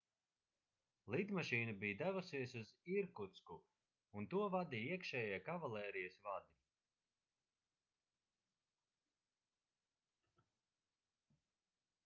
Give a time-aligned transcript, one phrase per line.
[1.15, 3.57] lidmašīna bija devusies uz irkutsku
[4.21, 6.55] un to vadīja iekšējie kavalērijas vadi